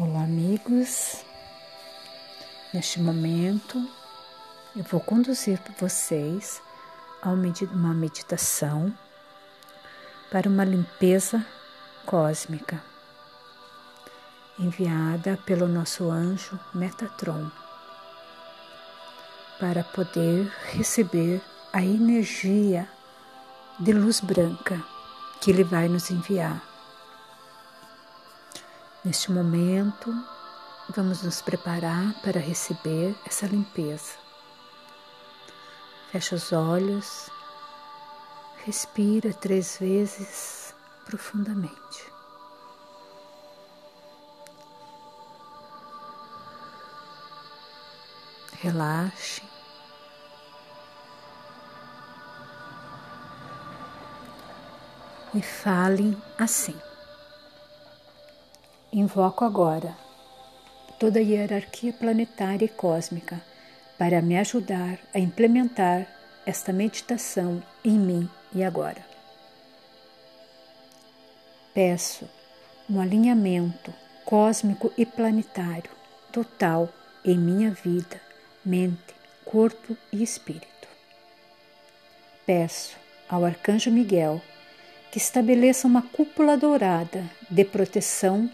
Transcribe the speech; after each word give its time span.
Olá, 0.00 0.22
amigos. 0.22 1.24
Neste 2.72 3.00
momento, 3.00 3.84
eu 4.76 4.84
vou 4.84 5.00
conduzir 5.00 5.60
vocês 5.76 6.62
a 7.20 7.30
uma 7.30 7.92
meditação 7.92 8.96
para 10.30 10.48
uma 10.48 10.64
limpeza 10.64 11.44
cósmica 12.06 12.80
enviada 14.56 15.36
pelo 15.44 15.66
nosso 15.66 16.08
anjo 16.08 16.56
Metatron 16.72 17.50
para 19.58 19.82
poder 19.82 20.46
receber 20.74 21.42
a 21.72 21.82
energia 21.82 22.88
de 23.80 23.92
luz 23.92 24.20
branca 24.20 24.80
que 25.40 25.50
ele 25.50 25.64
vai 25.64 25.88
nos 25.88 26.08
enviar. 26.08 26.67
Neste 29.08 29.32
momento, 29.32 30.14
vamos 30.94 31.22
nos 31.22 31.40
preparar 31.40 32.12
para 32.20 32.38
receber 32.38 33.16
essa 33.24 33.46
limpeza. 33.46 34.18
Fecha 36.12 36.34
os 36.34 36.52
olhos, 36.52 37.30
respira 38.66 39.32
três 39.32 39.78
vezes 39.78 40.74
profundamente. 41.06 42.12
Relaxe. 48.60 49.42
E 55.32 55.40
fale 55.40 56.14
assim. 56.38 56.78
Invoco 58.92 59.44
agora 59.44 59.94
toda 60.98 61.18
a 61.18 61.22
hierarquia 61.22 61.92
planetária 61.92 62.64
e 62.64 62.68
cósmica 62.68 63.38
para 63.98 64.22
me 64.22 64.38
ajudar 64.38 64.98
a 65.14 65.18
implementar 65.18 66.06
esta 66.46 66.72
meditação 66.72 67.62
em 67.84 67.98
mim 67.98 68.28
e 68.54 68.64
agora. 68.64 69.04
Peço 71.74 72.26
um 72.88 72.98
alinhamento 72.98 73.92
cósmico 74.24 74.90
e 74.96 75.04
planetário 75.04 75.90
total 76.32 76.88
em 77.22 77.36
minha 77.36 77.70
vida, 77.70 78.18
mente, 78.64 79.14
corpo 79.44 79.94
e 80.10 80.22
espírito. 80.22 80.88
Peço 82.46 82.96
ao 83.28 83.44
Arcanjo 83.44 83.90
Miguel 83.90 84.40
que 85.12 85.18
estabeleça 85.18 85.86
uma 85.86 86.00
cúpula 86.00 86.56
dourada 86.56 87.22
de 87.50 87.64
proteção 87.66 88.50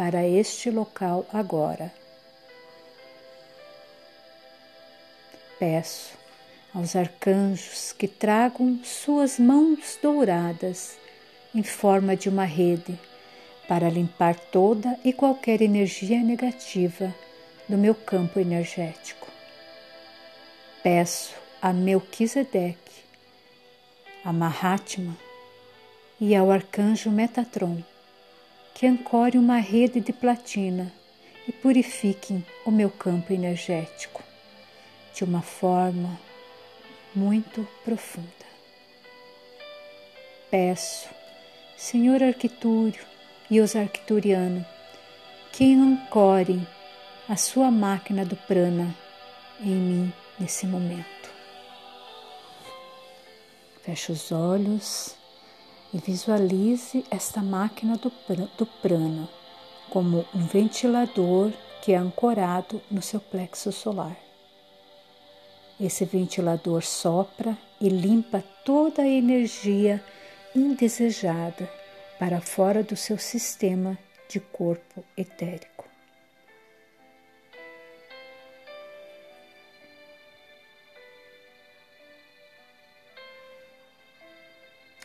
para 0.00 0.26
este 0.26 0.70
local 0.70 1.26
agora. 1.30 1.92
Peço 5.58 6.14
aos 6.72 6.96
arcanjos 6.96 7.92
que 7.92 8.08
tragam 8.08 8.80
suas 8.82 9.38
mãos 9.38 9.98
douradas 10.02 10.96
em 11.54 11.62
forma 11.62 12.16
de 12.16 12.30
uma 12.30 12.46
rede 12.46 12.98
para 13.68 13.90
limpar 13.90 14.36
toda 14.36 14.98
e 15.04 15.12
qualquer 15.12 15.60
energia 15.60 16.20
negativa 16.24 17.14
do 17.68 17.76
meu 17.76 17.94
campo 17.94 18.40
energético. 18.40 19.28
Peço 20.82 21.34
a 21.60 21.74
Melquisedeque, 21.74 23.04
a 24.24 24.32
Mahatma 24.32 25.14
e 26.18 26.34
ao 26.34 26.50
arcanjo 26.50 27.10
Metatron 27.10 27.82
que 28.80 28.86
ancore 28.86 29.36
uma 29.36 29.58
rede 29.58 30.00
de 30.00 30.10
platina 30.10 30.90
e 31.46 31.52
purifiquem 31.52 32.42
o 32.64 32.70
meu 32.70 32.88
campo 32.88 33.30
energético 33.30 34.22
de 35.12 35.22
uma 35.22 35.42
forma 35.42 36.18
muito 37.14 37.68
profunda. 37.84 38.26
Peço, 40.50 41.10
Senhor 41.76 42.22
Arquitúrio 42.22 43.04
e 43.50 43.60
os 43.60 43.76
arquiturianos, 43.76 44.64
que 45.52 45.74
ancorem 45.74 46.66
a 47.28 47.36
sua 47.36 47.70
máquina 47.70 48.24
do 48.24 48.34
prana 48.34 48.96
em 49.60 49.74
mim 49.74 50.12
nesse 50.38 50.66
momento. 50.66 51.28
Feche 53.82 54.10
os 54.10 54.32
olhos 54.32 55.19
e 55.92 55.98
visualize 55.98 57.04
esta 57.10 57.42
máquina 57.42 57.96
do, 57.96 58.12
do 58.56 58.66
prana 58.66 59.28
como 59.90 60.24
um 60.34 60.46
ventilador 60.46 61.52
que 61.82 61.92
é 61.92 61.96
ancorado 61.96 62.80
no 62.90 63.02
seu 63.02 63.20
plexo 63.20 63.72
solar. 63.72 64.16
Esse 65.80 66.04
ventilador 66.04 66.82
sopra 66.82 67.56
e 67.80 67.88
limpa 67.88 68.44
toda 68.64 69.02
a 69.02 69.08
energia 69.08 70.04
indesejada 70.54 71.68
para 72.18 72.40
fora 72.40 72.82
do 72.82 72.96
seu 72.96 73.16
sistema 73.18 73.98
de 74.28 74.38
corpo 74.38 75.02
etérico. 75.16 75.79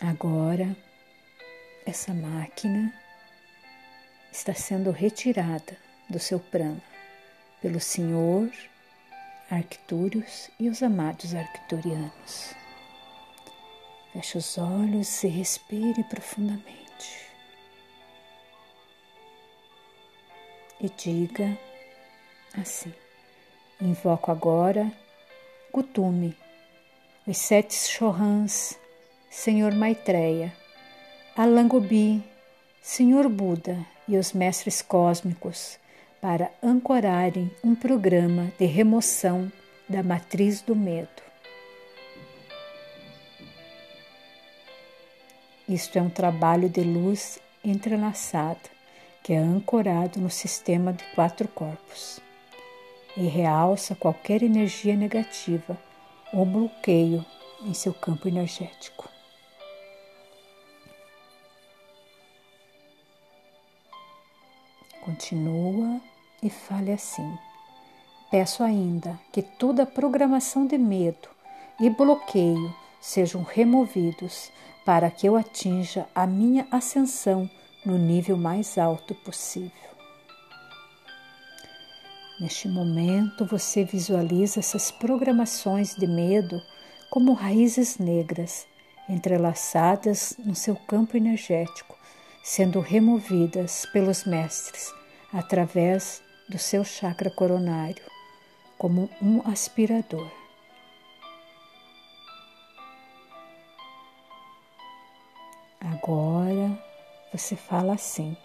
Agora, 0.02 0.76
essa 1.86 2.14
máquina 2.14 2.94
está 4.30 4.54
sendo 4.54 4.92
retirada 4.92 5.78
do 6.10 6.20
seu 6.20 6.38
prana 6.38 6.82
pelo 7.62 7.80
Senhor 7.80 8.52
Arctúrios 9.50 10.50
e 10.60 10.68
os 10.70 10.84
amados 10.84 11.34
arcturianos. 11.34 12.54
Feche 14.12 14.38
os 14.38 14.58
olhos 14.58 15.24
e 15.24 15.28
respire 15.28 16.04
profundamente. 16.04 17.30
E 20.82 20.90
diga 20.90 21.58
assim: 22.54 22.94
Invoco 23.80 24.30
agora 24.30 24.92
Gutume, 25.72 26.38
os 27.26 27.38
sete 27.38 27.74
chorrãs 27.74 28.78
Senhor 29.38 29.76
Maitreya, 29.76 30.54
Alangobi, 31.36 32.24
Senhor 32.82 33.28
Buda 33.28 33.86
e 34.08 34.18
os 34.18 34.32
mestres 34.32 34.82
cósmicos 34.82 35.78
para 36.22 36.50
ancorarem 36.64 37.52
um 37.62 37.76
programa 37.76 38.52
de 38.58 38.66
remoção 38.66 39.52
da 39.90 40.02
matriz 40.02 40.62
do 40.62 40.74
medo. 40.74 41.22
Isto 45.68 46.00
é 46.00 46.02
um 46.02 46.10
trabalho 46.10 46.70
de 46.70 46.82
luz 46.82 47.38
entrelaçada 47.64 48.70
que 49.22 49.34
é 49.34 49.38
ancorado 49.38 50.20
no 50.20 50.30
sistema 50.30 50.94
de 50.94 51.04
quatro 51.14 51.50
corpos 51.50 52.22
e 53.18 53.28
realça 53.28 53.96
qualquer 53.96 54.42
energia 54.42 54.96
negativa 54.96 55.78
ou 56.32 56.46
bloqueio 56.46 57.24
em 57.66 57.74
seu 57.74 57.94
campo 57.94 58.30
energético. 58.30 59.15
Continua 65.06 66.02
e 66.42 66.50
fale 66.50 66.92
assim. 66.92 67.38
Peço 68.32 68.64
ainda 68.64 69.20
que 69.32 69.44
toda 69.44 69.86
programação 69.86 70.66
de 70.66 70.80
medo 70.80 71.30
e 71.80 71.92
bloqueio 71.92 72.74
sejam 73.00 73.44
removidos 73.44 74.52
para 74.84 75.12
que 75.12 75.28
eu 75.28 75.36
atinja 75.36 76.08
a 76.16 76.26
minha 76.26 76.68
ascensão 76.72 77.48
no 77.86 78.00
nível 78.00 78.36
mais 78.36 78.80
alto 78.80 79.14
possível. 79.14 79.72
Neste 82.40 82.68
momento, 82.68 83.46
você 83.46 83.84
visualiza 83.84 84.60
essas 84.60 84.90
programações 84.90 85.94
de 85.96 86.08
medo 86.08 86.60
como 87.12 87.34
raízes 87.34 88.00
negras 88.00 88.66
entrelaçadas 89.08 90.36
no 90.40 90.56
seu 90.56 90.76
campo 90.76 91.16
energético 91.16 91.95
sendo 92.46 92.80
removidas 92.80 93.88
pelos 93.92 94.24
mestres 94.24 94.94
através 95.34 96.22
do 96.48 96.60
seu 96.60 96.84
chakra 96.84 97.32
coronário, 97.32 98.06
como 98.78 99.10
um 99.20 99.42
aspirador. 99.50 100.30
Agora 105.82 106.80
você 107.34 107.56
fala 107.56 107.94
assim: 107.94 108.38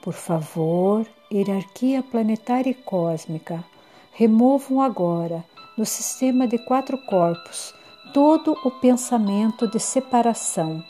por 0.00 0.14
favor, 0.14 1.04
hierarquia 1.32 2.04
planetária 2.04 2.70
e 2.70 2.74
cósmica, 2.74 3.64
removam 4.12 4.80
agora 4.80 5.44
no 5.76 5.84
sistema 5.84 6.46
de 6.46 6.58
quatro 6.58 6.96
corpos 7.06 7.74
todo 8.14 8.56
o 8.64 8.70
pensamento 8.70 9.66
de 9.66 9.80
separação 9.80 10.80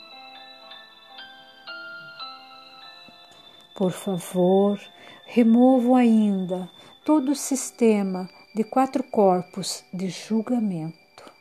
Por 3.77 3.91
favor, 3.91 4.81
removo 5.27 5.93
ainda 5.93 6.67
todo 7.05 7.33
o 7.33 7.35
sistema 7.35 8.27
de 8.55 8.63
quatro 8.63 9.03
corpos 9.03 9.83
de 9.93 10.09
julgamento. 10.09 11.31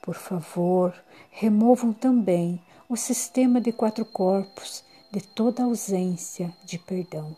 Por 0.00 0.14
favor, 0.14 0.94
removam 1.30 1.92
também 1.92 2.58
o 2.88 2.96
sistema 2.96 3.60
de 3.60 3.70
quatro 3.70 4.06
corpos 4.06 4.82
de 5.12 5.20
toda 5.20 5.64
ausência 5.64 6.56
de 6.64 6.78
perdão. 6.78 7.36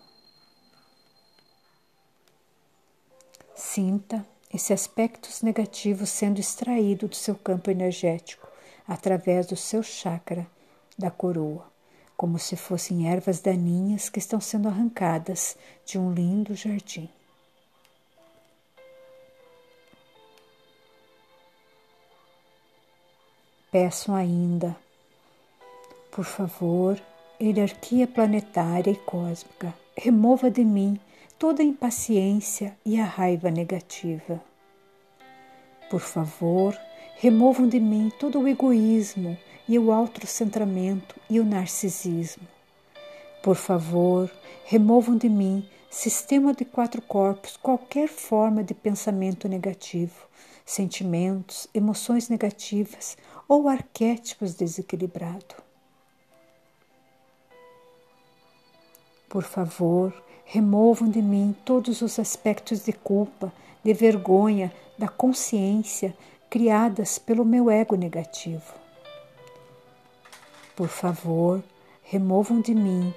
Sinta 3.53 4.25
esses 4.55 4.71
aspectos 4.71 5.43
negativos 5.43 6.09
sendo 6.09 6.39
extraído 6.39 7.09
do 7.09 7.17
seu 7.17 7.35
campo 7.35 7.69
energético 7.69 8.47
através 8.87 9.49
do 9.49 9.57
seu 9.57 9.83
chakra 9.83 10.49
da 10.97 11.11
coroa, 11.11 11.70
como 12.21 12.39
se 12.39 12.55
fossem 12.55 13.11
ervas 13.11 13.41
daninhas 13.41 14.11
que 14.11 14.19
estão 14.19 14.39
sendo 14.43 14.69
arrancadas 14.69 15.57
de 15.87 15.99
um 15.99 16.13
lindo 16.13 16.55
jardim. 16.55 17.09
Peço 23.73 24.13
ainda, 24.13 24.77
por 26.11 26.27
favor, 26.27 27.01
hierarquia 27.41 28.07
planetária 28.07 28.91
e 28.91 28.97
cósmica, 28.97 29.73
remova 29.97 30.51
de 30.51 30.63
mim 30.63 31.01
toda 31.39 31.63
a 31.63 31.65
impaciência 31.65 32.77
e 32.85 33.01
a 33.01 33.05
raiva 33.07 33.51
negativa. 33.51 34.39
Por 35.89 36.01
favor, 36.01 36.79
removam 37.21 37.69
de 37.69 37.79
mim 37.79 38.11
todo 38.19 38.41
o 38.41 38.49
egoísmo 38.49 39.37
e 39.69 39.79
o 39.79 39.93
autocentramento 39.93 41.15
e 41.29 41.39
o 41.39 41.45
narcisismo. 41.45 42.49
Por 43.43 43.57
favor, 43.57 44.31
removam 44.65 45.19
de 45.19 45.29
mim, 45.29 45.69
sistema 45.91 46.55
de 46.55 46.65
quatro 46.65 47.03
corpos, 47.03 47.59
qualquer 47.59 48.09
forma 48.09 48.65
de 48.65 48.73
pensamento 48.73 49.51
negativo, 49.51 50.27
sentimentos, 50.65 51.69
emoções 51.75 52.31
negativas 52.31 53.19
ou 53.47 53.69
arquétipos 53.69 54.55
desequilibrados. 54.55 55.59
Por 59.29 59.43
favor, 59.43 60.11
removam 60.47 61.11
de 61.11 61.21
mim 61.21 61.55
todos 61.67 62.01
os 62.01 62.19
aspectos 62.19 62.83
de 62.83 62.95
culpa, 62.95 63.53
de 63.85 63.93
vergonha, 63.93 64.73
da 64.97 65.07
consciência 65.07 66.17
criadas 66.51 67.17
pelo 67.17 67.45
meu 67.45 67.71
ego 67.71 67.95
negativo. 67.95 68.75
Por 70.75 70.89
favor, 70.89 71.63
removam 72.03 72.61
de 72.61 72.75
mim, 72.75 73.15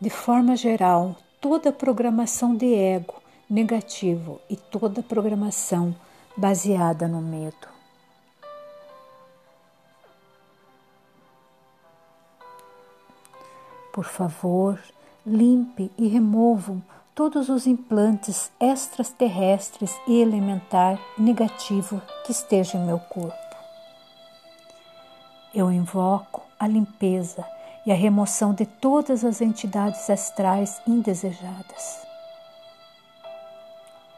de 0.00 0.08
forma 0.08 0.56
geral, 0.56 1.16
toda 1.40 1.72
programação 1.72 2.54
de 2.54 2.72
ego 2.72 3.20
negativo 3.50 4.40
e 4.48 4.56
toda 4.56 5.02
programação 5.02 5.94
baseada 6.36 7.08
no 7.08 7.20
medo. 7.20 7.74
Por 13.92 14.04
favor, 14.04 14.80
limpe 15.26 15.90
e 15.98 16.06
removam 16.06 16.82
todos 17.14 17.48
os 17.48 17.66
implantes 17.66 18.50
extraterrestres 18.60 19.94
e 20.06 20.20
elementar 20.20 20.98
negativo 21.16 22.02
que 22.24 22.32
estejam 22.32 22.82
em 22.82 22.86
meu 22.86 22.98
corpo. 22.98 23.34
Eu 25.54 25.70
invoco 25.70 26.42
a 26.58 26.66
limpeza 26.66 27.46
e 27.86 27.92
a 27.92 27.94
remoção 27.94 28.52
de 28.52 28.66
todas 28.66 29.24
as 29.24 29.40
entidades 29.40 30.10
astrais 30.10 30.82
indesejadas. 30.86 32.04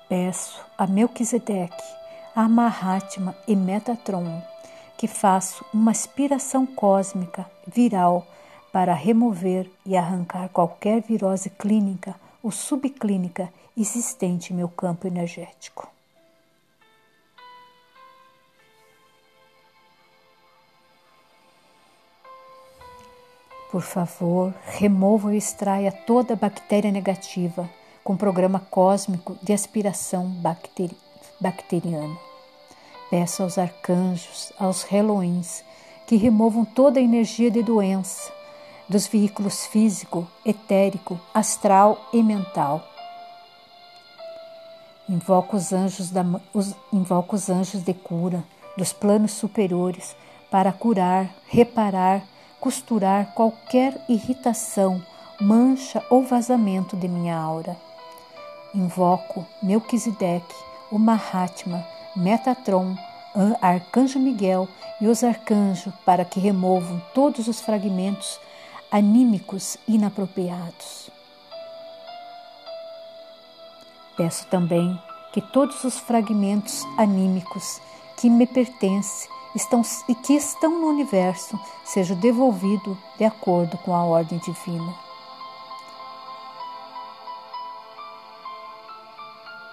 Peço 0.08 0.64
a 0.78 0.86
Melquisedeque, 0.86 1.84
a 2.34 2.48
Mahatma 2.48 3.34
e 3.46 3.54
Metatron 3.54 4.42
que 4.96 5.06
façam 5.06 5.66
uma 5.74 5.90
aspiração 5.90 6.64
cósmica 6.64 7.44
viral 7.66 8.26
para 8.72 8.94
remover 8.94 9.70
e 9.84 9.96
arrancar 9.96 10.48
qualquer 10.48 11.02
virose 11.02 11.50
clínica 11.50 12.14
ou 12.46 12.52
subclínica 12.52 13.52
existente 13.76 14.52
em 14.52 14.56
meu 14.56 14.68
campo 14.68 15.08
energético. 15.08 15.90
Por 23.68 23.82
favor, 23.82 24.54
remova 24.64 25.34
e 25.34 25.38
extraia 25.38 25.90
toda 25.90 26.36
bactéria 26.36 26.92
negativa 26.92 27.68
com 28.04 28.16
programa 28.16 28.60
cósmico 28.60 29.36
de 29.42 29.52
aspiração 29.52 30.28
bacteri 30.28 30.96
bacteriana. 31.40 32.16
Peço 33.10 33.42
aos 33.42 33.58
arcanjos, 33.58 34.52
aos 34.56 34.84
reloins, 34.84 35.64
que 36.06 36.14
removam 36.14 36.64
toda 36.64 37.00
a 37.00 37.02
energia 37.02 37.50
de 37.50 37.64
doença, 37.64 38.32
dos 38.88 39.06
veículos 39.06 39.66
físico, 39.66 40.26
etérico, 40.44 41.20
astral 41.34 42.08
e 42.12 42.22
mental. 42.22 42.82
Invoco 45.08 45.56
os 45.56 45.72
anjos, 45.72 46.10
da, 46.10 46.24
os, 46.52 46.74
os 46.92 47.50
anjos 47.50 47.82
de 47.82 47.94
cura 47.94 48.42
dos 48.76 48.92
planos 48.92 49.32
superiores 49.32 50.16
para 50.50 50.72
curar, 50.72 51.30
reparar, 51.48 52.22
costurar 52.60 53.32
qualquer 53.34 54.00
irritação, 54.08 55.02
mancha 55.40 56.04
ou 56.10 56.22
vazamento 56.22 56.96
de 56.96 57.08
minha 57.08 57.36
aura. 57.36 57.76
Invoco 58.74 59.46
Melquisedeque, 59.62 60.54
o 60.90 60.98
Mahatma, 60.98 61.84
Metatron, 62.14 62.96
Arcanjo 63.60 64.18
Miguel 64.18 64.68
e 65.00 65.06
os 65.06 65.22
arcanjos 65.22 65.92
para 66.04 66.24
que 66.24 66.40
removam 66.40 67.00
todos 67.14 67.48
os 67.48 67.60
fragmentos 67.60 68.40
anímicos 68.90 69.76
inapropriados. 69.86 71.10
Peço 74.16 74.46
também 74.46 74.98
que 75.32 75.40
todos 75.40 75.84
os 75.84 75.98
fragmentos 75.98 76.84
anímicos 76.96 77.80
que 78.16 78.30
me 78.30 78.46
pertencem 78.46 79.28
estão, 79.54 79.82
e 80.08 80.14
que 80.14 80.34
estão 80.34 80.80
no 80.80 80.86
universo 80.86 81.58
sejam 81.84 82.16
devolvidos 82.18 82.96
de 83.18 83.24
acordo 83.24 83.76
com 83.78 83.94
a 83.94 84.04
ordem 84.04 84.38
divina. 84.38 84.94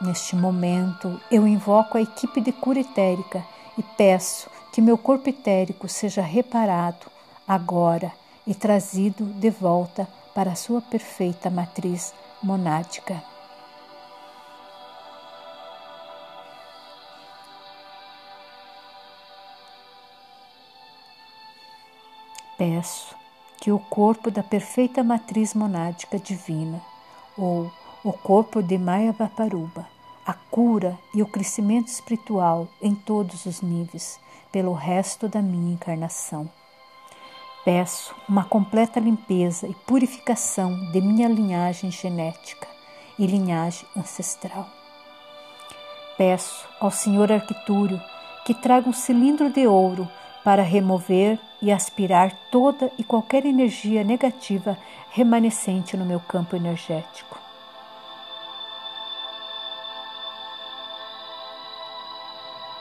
Neste 0.02 0.36
momento, 0.36 1.18
eu 1.32 1.48
invoco 1.48 1.98
a 1.98 2.02
equipe 2.02 2.42
de 2.42 2.52
cura 2.52 2.82
etérica 2.82 3.46
e 3.78 3.84
peço 3.84 4.50
que 4.74 4.82
meu 4.82 4.98
corpo 4.98 5.30
etérico 5.30 5.88
seja 5.88 6.22
reparado 6.22 7.08
agora 7.48 8.12
e 8.46 8.54
trazido 8.54 9.26
de 9.26 9.50
volta 9.50 10.08
para 10.34 10.52
a 10.52 10.56
sua 10.56 10.82
perfeita 10.82 11.50
matriz 11.50 12.14
monádica. 12.42 13.24
Peço 22.58 23.16
que 23.60 23.72
o 23.72 23.80
corpo 23.80 24.30
da 24.30 24.44
perfeita 24.44 25.04
matriz 25.04 25.54
monádica 25.54 26.20
divina, 26.20 26.82
ou 27.38 27.72
o 28.04 28.12
corpo 28.12 28.62
de 28.62 28.78
Maya 28.78 29.12
Vaparuba, 29.12 29.88
a 30.26 30.34
cura 30.34 30.98
e 31.14 31.22
o 31.22 31.26
crescimento 31.26 31.88
espiritual 31.88 32.68
em 32.82 32.94
todos 32.94 33.46
os 33.46 33.62
níveis, 33.62 34.20
pelo 34.52 34.74
resto 34.74 35.28
da 35.28 35.42
minha 35.42 35.74
encarnação 35.74 36.50
Peço 37.66 38.14
uma 38.28 38.44
completa 38.44 39.00
limpeza 39.00 39.68
e 39.68 39.74
purificação 39.74 40.92
de 40.92 41.00
minha 41.00 41.30
linhagem 41.30 41.90
genética 41.90 42.68
e 43.18 43.26
linhagem 43.26 43.88
ancestral. 43.96 44.68
Peço 46.18 46.68
ao 46.80 46.92
Senhor 46.92 47.32
Arquitúrio 47.32 48.02
que 48.46 48.54
traga 48.54 48.90
um 48.90 48.94
cilindro 48.94 49.50
de 49.50 49.66
ouro 49.66 50.10
para 50.44 50.62
remover 50.62 51.40
e 51.62 51.72
aspirar 51.72 52.34
toda 52.52 52.92
e 52.98 53.04
qualquer 53.04 53.46
energia 53.46 54.04
negativa 54.04 54.78
remanescente 55.12 55.96
no 55.96 56.06
meu 56.06 56.20
campo 56.20 56.58
energético. 56.58 57.43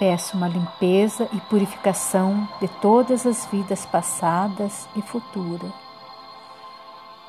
Peço 0.02 0.36
uma 0.36 0.48
limpeza 0.48 1.28
e 1.32 1.38
purificação 1.42 2.48
de 2.60 2.66
todas 2.66 3.24
as 3.24 3.46
vidas 3.46 3.86
passadas 3.86 4.88
e 4.96 5.00
futuras. 5.00 5.70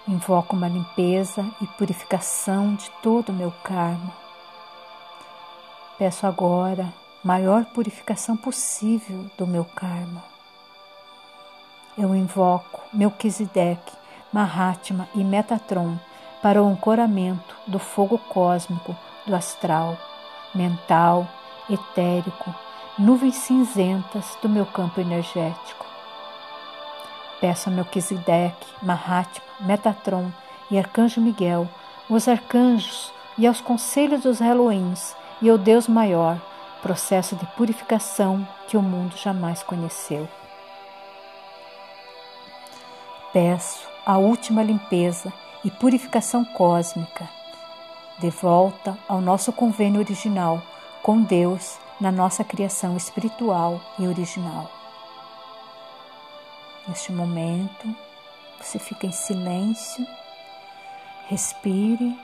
Invoco 0.07 0.55
uma 0.55 0.67
limpeza 0.67 1.45
e 1.61 1.67
purificação 1.67 2.73
de 2.73 2.89
todo 3.03 3.29
o 3.29 3.33
meu 3.33 3.53
karma. 3.63 4.11
Peço 5.99 6.25
agora 6.25 6.91
maior 7.23 7.63
purificação 7.65 8.35
possível 8.35 9.29
do 9.37 9.45
meu 9.45 9.65
karma. 9.65 10.23
Eu 11.95 12.15
invoco 12.15 12.81
Melquisedeque 12.91 13.93
Mahatma 14.33 15.07
e 15.13 15.23
Metatron 15.23 15.95
para 16.41 16.59
o 16.59 16.67
ancoramento 16.67 17.55
do 17.67 17.77
fogo 17.77 18.17
cósmico, 18.17 18.95
do 19.27 19.35
astral, 19.35 19.95
mental, 20.55 21.27
etérico, 21.69 22.53
nuvens 22.97 23.35
cinzentas 23.35 24.37
do 24.41 24.49
meu 24.49 24.65
campo 24.65 24.99
energético. 24.99 25.85
Peço 27.39 27.69
a 27.69 27.71
Melquisedeque, 27.71 28.67
Mahatma, 28.81 29.43
Metatron 29.59 30.31
e 30.69 30.77
Arcanjo 30.77 31.19
Miguel, 31.19 31.67
os 32.09 32.27
arcanjos 32.27 33.11
e 33.37 33.47
aos 33.47 33.59
conselhos 33.59 34.21
dos 34.21 34.39
Elohims 34.39 35.15
e 35.41 35.49
ao 35.49 35.57
Deus 35.57 35.87
maior, 35.87 36.37
processo 36.81 37.35
de 37.35 37.45
purificação 37.47 38.47
que 38.67 38.77
o 38.77 38.81
mundo 38.81 39.17
jamais 39.17 39.63
conheceu. 39.63 40.27
Peço 43.31 43.87
a 44.05 44.17
última 44.17 44.61
limpeza 44.61 45.33
e 45.65 45.71
purificação 45.71 46.45
cósmica, 46.45 47.27
de 48.19 48.29
volta 48.29 48.97
ao 49.07 49.19
nosso 49.19 49.51
convênio 49.51 49.99
original 49.99 50.61
com 51.03 51.21
Deus 51.21 51.77
na 51.99 52.09
nossa 52.09 52.45
criação 52.45 52.95
espiritual 52.95 53.81
e 53.99 54.07
original. 54.07 54.71
Neste 56.87 57.11
momento, 57.11 57.93
você 58.57 58.79
fica 58.79 59.05
em 59.05 59.11
silêncio, 59.11 60.07
respire. 61.27 62.17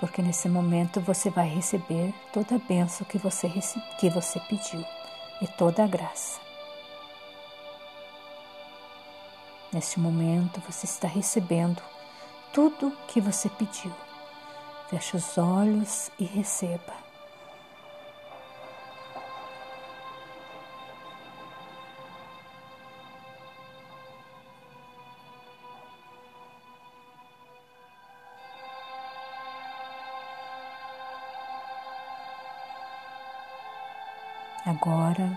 Porque 0.00 0.22
nesse 0.22 0.48
momento 0.48 0.98
você 1.00 1.28
vai 1.28 1.48
receber 1.48 2.12
toda 2.32 2.56
a 2.56 2.58
bênção 2.58 3.06
que 3.06 3.18
você, 3.18 3.50
que 3.98 4.08
você 4.08 4.40
pediu 4.40 4.82
e 5.42 5.46
toda 5.46 5.84
a 5.84 5.86
graça. 5.86 6.40
Neste 9.70 10.00
momento 10.00 10.62
você 10.66 10.86
está 10.86 11.08
recebendo 11.08 11.82
tudo 12.54 12.96
que 13.08 13.20
você 13.20 13.48
pediu. 13.48 13.92
Feche 14.88 15.16
os 15.16 15.36
olhos 15.36 16.08
e 16.20 16.24
receba. 16.24 16.94
Agora 34.64 35.36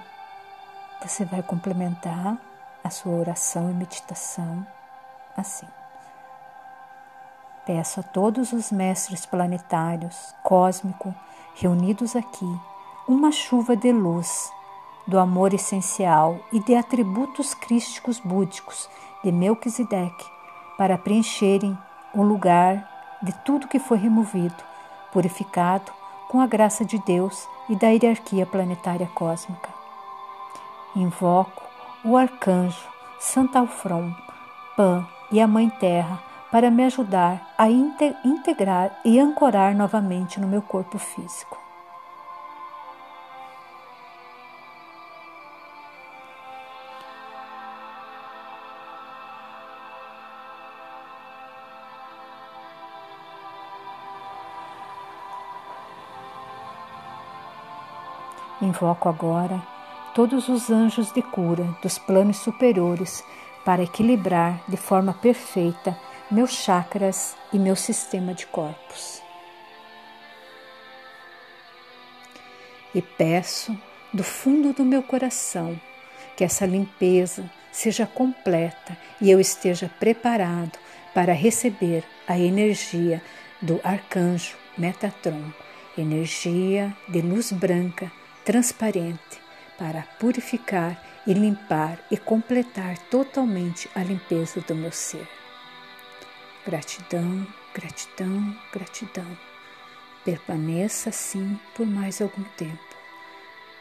você 1.01 1.25
vai 1.25 1.41
complementar 1.41 2.37
a 2.83 2.89
sua 2.91 3.13
oração 3.13 3.71
e 3.71 3.73
meditação 3.73 4.65
assim. 5.35 5.76
Peço 7.67 7.99
a 7.99 8.03
todos 8.03 8.53
os 8.53 8.71
mestres 8.71 9.25
planetários, 9.25 10.33
cósmico, 10.41 11.13
reunidos 11.53 12.15
aqui, 12.15 12.49
uma 13.05 13.29
chuva 13.29 13.75
de 13.75 13.91
luz, 13.91 14.49
do 15.05 15.19
amor 15.19 15.53
essencial 15.53 16.39
e 16.53 16.61
de 16.61 16.73
atributos 16.75 17.53
crísticos 17.53 18.21
búdicos 18.21 18.89
de 19.21 19.33
Melquisedeque, 19.33 20.25
para 20.77 20.97
preencherem 20.97 21.77
o 22.13 22.23
lugar 22.23 22.87
de 23.21 23.33
tudo 23.43 23.67
que 23.67 23.79
foi 23.79 23.97
removido, 23.97 24.63
purificado 25.11 25.91
com 26.29 26.39
a 26.39 26.47
graça 26.47 26.85
de 26.85 26.97
Deus 26.99 27.49
e 27.67 27.75
da 27.75 27.89
hierarquia 27.89 28.45
planetária 28.45 29.09
cósmica. 29.13 29.67
Invoco 30.95 31.63
o 32.05 32.15
arcanjo 32.15 32.87
Santalfron, 33.19 34.15
Pan 34.77 35.05
e 35.29 35.41
a 35.41 35.47
Mãe 35.47 35.69
Terra 35.69 36.26
para 36.51 36.71
me 36.71 36.83
ajudar 36.85 37.53
a 37.57 37.69
integrar 37.69 38.99
e 39.03 39.19
ancorar 39.19 39.75
novamente 39.75 40.39
no 40.39 40.47
meu 40.47 40.61
corpo 40.61 40.97
físico. 40.97 41.57
Invoco 58.59 59.07
agora 59.07 59.61
todos 60.15 60.49
os 60.49 60.71
anjos 60.71 61.11
de 61.13 61.21
cura 61.21 61.63
dos 61.83 61.99
planos 61.99 62.37
superiores 62.37 63.23
para 63.63 63.83
equilibrar 63.83 64.61
de 64.67 64.75
forma 64.75 65.13
perfeita 65.13 65.95
meus 66.29 66.51
chakras 66.51 67.37
e 67.53 67.57
meu 67.57 67.75
sistema 67.75 68.33
de 68.33 68.45
corpos. 68.47 69.21
E 72.93 73.01
peço 73.01 73.77
do 74.13 74.23
fundo 74.23 74.73
do 74.73 74.83
meu 74.83 75.01
coração 75.01 75.79
que 76.35 76.43
essa 76.43 76.65
limpeza 76.65 77.49
seja 77.71 78.05
completa 78.05 78.97
e 79.21 79.31
eu 79.31 79.39
esteja 79.39 79.89
preparado 79.99 80.77
para 81.13 81.33
receber 81.33 82.03
a 82.27 82.37
energia 82.37 83.21
do 83.61 83.79
arcanjo 83.83 84.55
Metatron, 84.77 85.51
energia 85.97 86.95
de 87.07 87.21
luz 87.21 87.51
branca 87.51 88.11
transparente 88.43 89.41
para 89.77 90.03
purificar 90.19 91.01
e 91.25 91.33
limpar 91.33 91.99
e 92.11 92.17
completar 92.17 92.97
totalmente 93.09 93.89
a 93.95 94.03
limpeza 94.03 94.61
do 94.61 94.75
meu 94.75 94.91
ser. 94.91 95.27
Gratidão, 96.67 97.47
gratidão, 97.73 98.57
gratidão. 98.73 99.37
Permaneça 100.25 101.11
assim 101.11 101.57
por 101.73 101.87
mais 101.87 102.21
algum 102.21 102.43
tempo, 102.57 102.97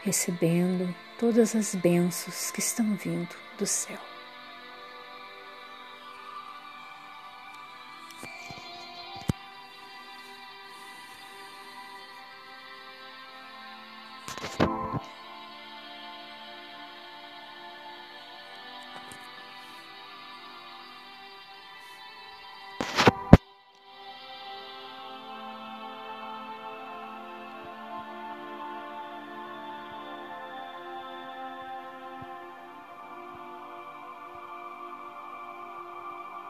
recebendo 0.04 0.94
todas 1.18 1.56
as 1.56 1.74
bênçãos 1.74 2.52
que 2.52 2.60
estão 2.60 2.94
vindo 2.94 3.34
do 3.58 3.66
céu. 3.66 3.98